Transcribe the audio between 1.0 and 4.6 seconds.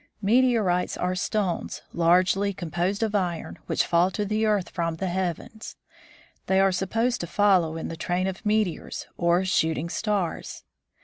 stones, largely composed of iron, which fall to the